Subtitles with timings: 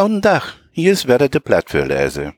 [0.00, 2.34] Guten Tag, hier ist wieder der Blatt für Lese.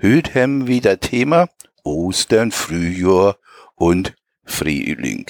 [0.00, 1.50] Heute haben wir das Thema
[1.84, 3.36] Ostern, Frühjahr
[3.74, 5.26] und Frühling.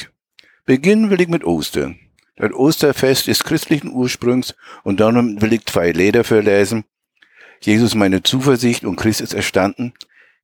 [0.66, 1.98] Beginnen will ich mit Ostern.
[2.36, 6.84] Das Osterfest ist christlichen Ursprungs und darum will ich zwei Leder verlesen.
[7.60, 9.94] Jesus meine Zuversicht und Christ ist erstanden,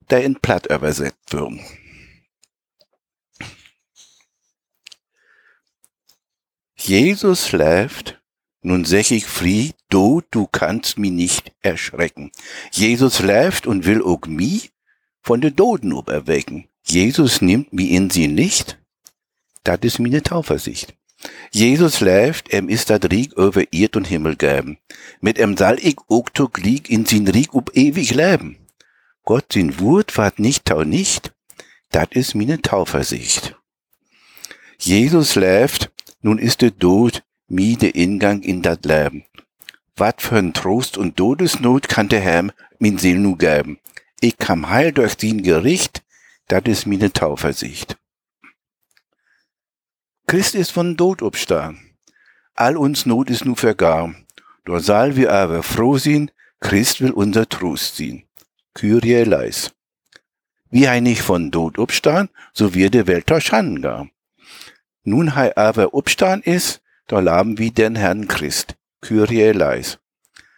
[0.09, 1.61] da in Platt übersetzt würden.
[6.75, 8.19] Jesus schläft,
[8.65, 12.31] nun sech ich frie, do, du kannst mi nicht erschrecken.
[12.71, 14.69] Jesus schläft und will auch mi
[15.21, 16.67] von de Doden erwecken.
[16.83, 18.79] Jesus nimmt mi in sie nicht,
[19.63, 20.95] dat is mine Tauversicht.
[21.51, 24.77] Jesus schläft, em ist dat Rieg über Erd und Himmel geben.
[25.21, 28.57] Mit em sall ich ook tog lieg in sin Rieg ob ewig leben.
[29.23, 31.33] Gott sin Wurt ward nicht tau nicht,
[31.91, 33.55] dat is mine Tauversicht.
[34.77, 39.25] Jesus schläft, nun ist de Tod mi de Ingang in dat Leben.
[39.95, 43.79] Wat für ein Trost und Todesnot kann der Herr min Seel nu geben.
[44.19, 46.03] Ich kam heil durch sin Gericht,
[46.47, 47.97] dat is mine Tauversicht.
[50.27, 51.75] Christ ist von Tod obstar.
[52.55, 54.15] All uns Not ist nu vergar.
[54.65, 58.23] Dor sal wir aber froh sin, Christ will unser Trost sin.
[58.73, 59.71] Kyrie leis.
[60.71, 64.09] Wie hei nicht von Tod obstan, so wird der Welt gar.
[65.03, 68.75] Nun hei aber obstan ist, da laben wie den Herrn Christ.
[69.01, 69.99] Kyrie leis.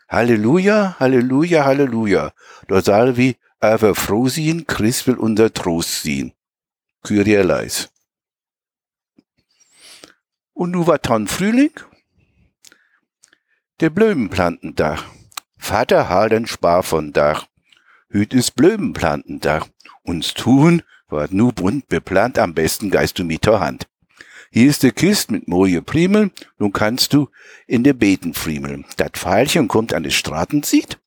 [0.09, 2.31] Halleluja, Halleluja, Halleluja.
[2.67, 6.34] Da sal wie aber froh sin, Christ will unser Trost sin.
[7.03, 7.90] Kyrie leis.
[10.53, 11.73] Und nu war dann Frühling?
[13.80, 15.06] Der Blömenplantendach.
[15.58, 17.47] Vater Harden spar von Dach.
[18.09, 19.68] Hüt is Blömenplantendach.
[20.03, 23.88] Uns tun, ward nu bunt beplant, am besten geist du mit der Hand.
[24.52, 27.30] Hier ist der Kist mit moje Primeln, nun kannst du
[27.68, 28.85] in der Beten friemeln.
[28.97, 31.00] Dat Pfeilchen kommt an de Straten zieht,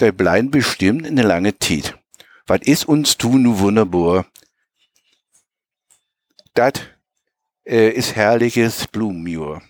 [0.00, 1.96] der blein bestimmt in der lange Tiet.
[2.46, 4.26] Wat is uns tun nu wunderbar?
[6.54, 6.98] Dat
[7.64, 9.62] äh, ist herrliches Blumenjur.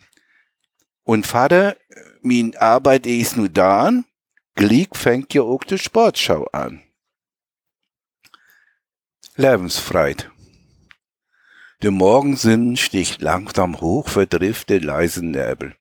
[1.04, 1.76] Und Vater,
[2.22, 4.04] min Arbeit is nu da an,
[4.54, 6.82] Glieg fängt ja auch die Sportschau an.
[9.36, 10.30] Lebensfreit.
[11.82, 15.74] Der Morgensinn sticht langsam hoch, vertrifft den leisen Nebel.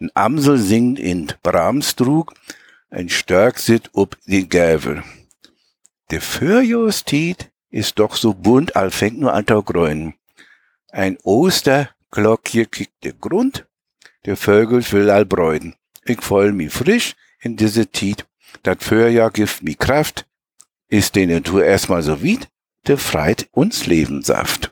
[0.00, 2.34] Ein Amsel singt in Bramstrug,
[2.90, 5.02] ein Störk sit ob den Gävel.
[6.12, 10.14] Der Fürjostied ist doch so bunt, all fängt nur an der Grün.
[10.92, 13.66] Ein Osterglockje kickt der Grund,
[14.26, 15.74] der Vögel will all bräuden.
[16.04, 18.26] Ich voll mi frisch in diese Tiet,
[18.62, 20.26] dat Fürjahr gibt mi Kraft,
[20.88, 22.48] ist die Natur erstmal so weit,
[22.86, 24.71] der freit uns Lebenssaft.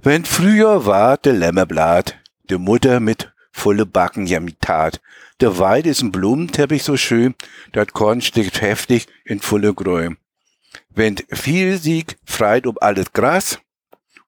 [0.00, 2.16] Wenn früher war de Lämmerblatt,
[2.48, 5.00] de Mutter mit volle Backen ja mit Tat.
[5.40, 7.34] Der Wald ist ein Blumenteppich so schön,
[7.72, 10.10] dat Korn steckt heftig in volle Gräu.
[10.90, 13.58] Wenn viel Sieg freit um alles Gras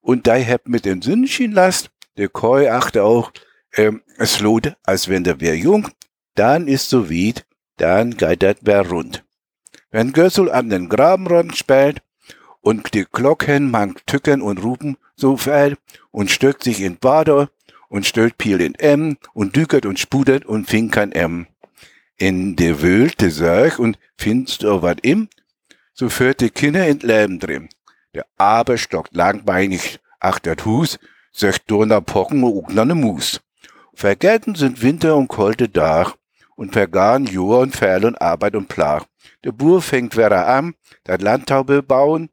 [0.01, 3.31] und da hebt mit den Sündchen last, der Koi achte auch,
[3.77, 5.87] ähm, es lohnt, als wenn der wär jung,
[6.35, 7.45] dann ist so weit,
[7.77, 9.23] dann geht dat wär rund.
[9.89, 12.01] Wenn Gössel an den Grabenrand spät
[12.61, 15.77] und die Glocken mang tücken und rupen so fäll
[16.11, 17.49] und stöckt sich in Bader
[17.89, 21.47] und stellt Piel in M und dükert und spudert und fing kein M.
[22.17, 25.27] In de Wölt, de Sörch und findst du wat im,
[25.93, 27.69] so führt die Kinder in Leben drin.
[28.13, 30.99] Der Aber stockt langbeinig achtert Hus,
[31.31, 33.41] söcht Donner Pocken und ne Mus.
[33.93, 36.15] Vergelten sind Winter und kolte Dach
[36.55, 39.05] und vergarn Jura und Ferl und Arbeit und Plach.
[39.43, 42.29] Der Bur fängt wer an, dat Landtaube bauen,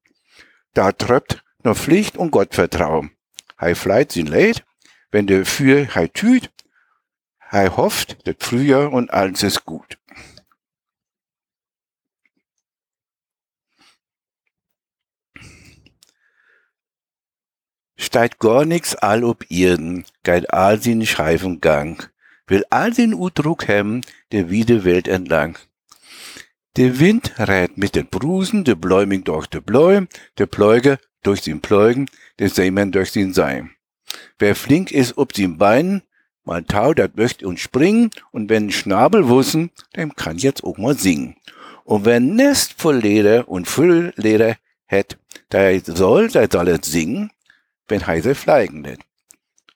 [0.75, 3.11] da tröppt nur Pflicht und Gottvertrauen.
[3.61, 4.65] Hei fleit sin leid,
[5.11, 6.50] wenn der für hei tüt,
[7.50, 9.99] hei hofft, das Frühjahr und alles ist gut.
[17.97, 22.11] Steigt gar nix all ob Irden, geit all sin schreifen Gang,
[22.47, 25.59] will all sin Udruck hemmen, der wiede Welt entlang.
[26.78, 30.06] Der Wind rät mit den Brusen, der Bläuming durch de Bläum,
[30.38, 32.08] der Pläuge durch sin Pläugen,
[32.38, 33.72] der Seemann durch sin Sein.
[34.38, 36.02] Wer flink ist ob sin Beinen,
[36.44, 40.96] mal tau, dat möcht und springen, und wenn Schnabel wussen, dem kann jetzt auch mal
[40.96, 41.34] singen.
[41.82, 44.54] Und wer Nest voll Leder und Füllleder
[44.86, 45.19] hätt,
[45.50, 47.32] der soll, der soll es singen,
[47.88, 49.00] wenn heise fleigen net.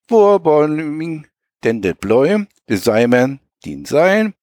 [0.07, 1.27] Vorbäuming,
[1.65, 4.35] denn de Bläum, de Seimann, din Sein,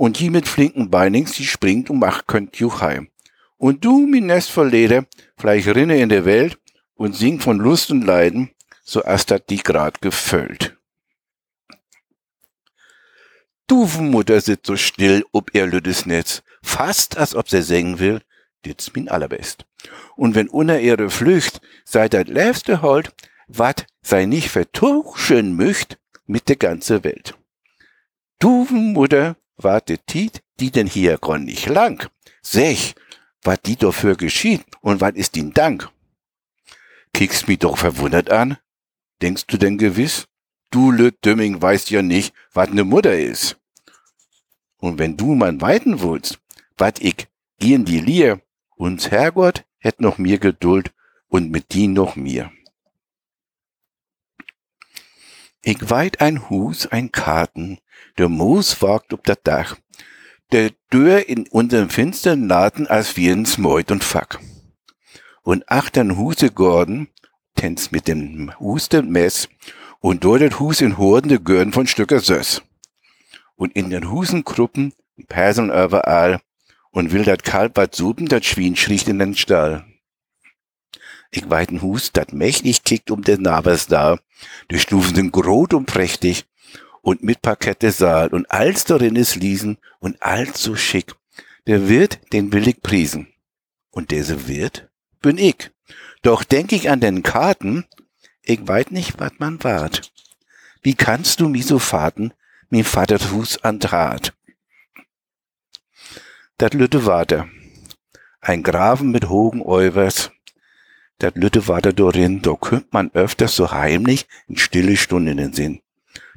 [0.00, 3.10] und die mit flinken Beinings, die springt und macht könnt Juchheim.
[3.58, 5.04] Und du, min Nest voll Leder,
[5.36, 6.58] vielleicht rinne in der Welt
[6.94, 8.50] und sing von Lust und Leiden,
[8.82, 10.74] so as dat die grad gefüllt.
[13.66, 18.22] Duvenmutter sitzt so still ob ihr lüttes Netz, fast als ob sie singen will,
[18.64, 19.66] dit's min allerbest.
[20.16, 23.12] Und wenn unter ihre Flücht sei dat läfste Holt,
[23.48, 27.34] wat sei nicht vertuschen möcht mit der ganze Welt.
[28.38, 32.08] Duvenmutter wartet Tiet, die denn hier gronn nicht lang.
[32.42, 32.94] Sech,
[33.42, 35.88] wat die dafür geschieht und wat ist din Dank?
[37.12, 38.56] Kickst mi doch verwundert an.
[39.22, 40.26] Denkst du denn gewiss?
[40.70, 43.56] Du Lüt Dümming weißt ja nicht, wat ne Mutter is.
[44.76, 46.38] Und wenn du man weiten willst,
[46.76, 47.26] wat ich
[47.58, 48.40] gehen die Lier,
[48.76, 50.92] uns Herrgott hätt noch mir Geduld
[51.28, 52.50] und mit die noch mir.
[55.62, 57.78] Ich weit ein Hus, ein Karten,
[58.16, 59.76] der Moos wagt ob dat Dach,
[60.52, 64.40] der Dörr in unserem finstern Laden als wir ins Meut und Fack.
[65.42, 67.08] Und achtern Huse Gordon,
[67.56, 69.50] tänzt mit dem Husten Mess,
[70.00, 72.62] und dort das Hus in Horden de Görn von Stücker Söss.
[73.54, 74.94] Und in den Husengruppen
[75.28, 76.40] Perseln überall,
[76.90, 79.84] und will dat Kalb wat supen, dat Schwien schricht in den Stall.
[81.30, 84.18] Ich weiten Hus, dat mächtig kickt um den Nabers da,
[84.70, 86.46] die Stufen sind grot und prächtig,
[87.02, 91.14] und mit Parkette Saal, und als darin ist Liesen, und allzu schick.
[91.66, 93.28] Der Wirt, den will ich priesen.
[93.90, 94.90] Und dieser Wirt
[95.20, 95.70] bin ich.
[96.22, 97.86] Doch denk ich an den Karten,
[98.42, 100.12] ich weit nicht, wat man wart.
[100.82, 102.32] Wie kannst du mi so fahrten,
[102.70, 104.32] mi Vaters Hus an Draht?
[106.58, 107.48] Dat Lütte Water.
[108.40, 110.30] Ein Graven mit hohen Euvers.
[111.20, 115.52] Dat Lütte Water dorin, da kümmt man öfters so heimlich in stille Stunden in den
[115.52, 115.80] Sinn.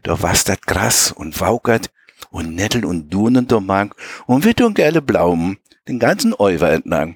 [0.04, 1.90] Da was dat Gras und Waukert
[2.30, 3.96] und Nettel und Dunen da mag
[4.28, 5.58] und wird und gelbe Blaumen
[5.88, 7.16] den ganzen Euver entlang.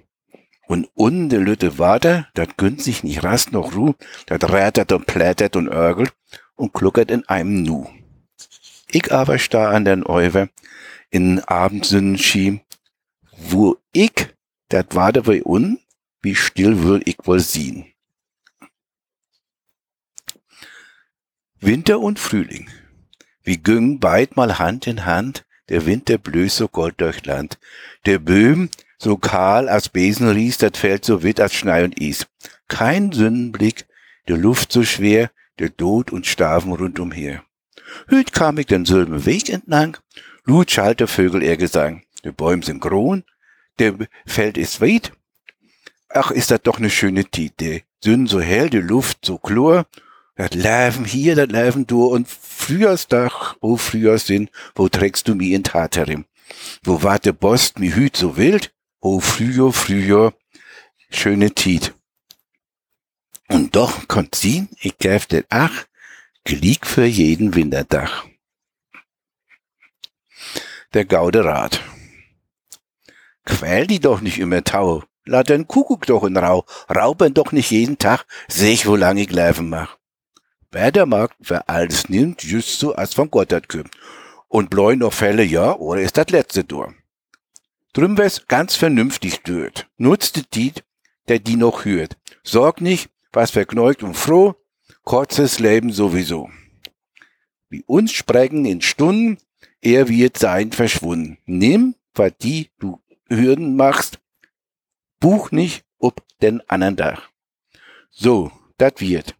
[0.67, 3.93] Und unten de Lütte Water, dat gönnt sich nicht Rast noch Ruh,
[4.25, 6.13] dat rätert und plätert und örgelt
[6.55, 7.85] und kluckert in einem Nu.
[8.89, 10.49] Ich aber starr an den Euver
[11.09, 12.61] in Abendsonnenschien
[13.37, 14.33] wo ich,
[14.69, 15.79] dat war da bei un,
[16.27, 17.85] wie still will ich wohl sehen.
[21.61, 22.69] Winter und Frühling.
[23.43, 27.59] Wie güng beid mal Hand in Hand, der Winter blöß so gold durch Land.
[28.05, 32.27] Der Böhm so kahl als Besen ries, fällt so witt als Schnee und Is.
[32.67, 33.85] Kein Sonnenblick,
[34.27, 37.41] der Luft so schwer, der Tod und Staven rundumher.
[38.09, 39.95] Hüt kam ich den selben Weg entlang,
[40.43, 42.03] lud schallte Vögel ihr Gesang.
[42.25, 43.23] Die Bäume sind grün,
[43.79, 43.95] der
[44.25, 45.13] Feld ist weit.
[46.19, 47.83] Ach, ist das doch eine schöne Tite.
[48.03, 49.85] Sünn so hell, die Luft so klar.
[50.35, 55.63] Das Leben hier, das Leben du und Frühjahrsdach, oh Frühjahrssinn, wo trägst du mi in
[55.63, 56.25] Taterim?
[56.83, 58.73] Wo wart der Bost mi hüt so wild?
[58.99, 60.33] Oh Frühjahr, Frühjahr,
[61.11, 61.93] schöne Tit.
[63.47, 65.85] Und doch konnt sie, ich gäf den Ach,
[66.45, 68.25] glieg für jeden Winterdach.
[70.95, 71.79] Der Gauderat.
[73.45, 75.03] Quäl die doch nicht immer Tau.
[75.27, 76.65] Lad den Kuckuck doch in Rau.
[76.93, 78.25] Rauben doch nicht jeden Tag.
[78.47, 79.97] Seh ich, wo lange ich Leben mach.
[80.71, 83.91] Wer der mag, wer alles nimmt, just so, als von Gott hat kümmt.
[84.47, 86.93] Und bläu noch Fälle, ja, oder ist das letzte Tor.
[87.93, 89.89] Drum wär's ganz vernünftig dört.
[89.97, 90.73] Nutzt die,
[91.27, 92.17] der die noch hört.
[92.43, 94.55] Sorg nicht, was verkneugt und froh,
[95.03, 96.49] kurzes Leben sowieso.
[97.69, 99.37] Wie uns sprechen in Stunden,
[99.81, 101.37] er wird sein verschwunden.
[101.45, 104.19] Nimm, was die du Hürden machst,
[105.19, 107.29] buch nicht ob den anderen Dach.
[108.09, 109.35] So, dat wird.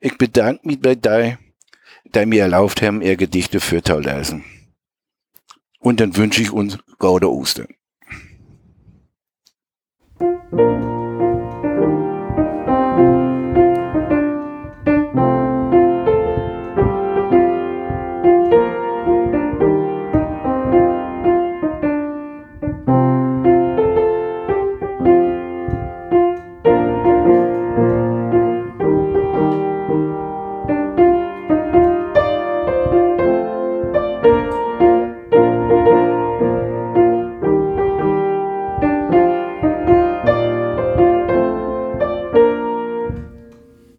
[0.00, 1.38] Ich bedanke mich bei dir,
[2.04, 4.44] da mir erlaubt haben, ihr Gedichte für lesen.
[5.78, 7.68] Und dann wünsche ich uns gute Ostern.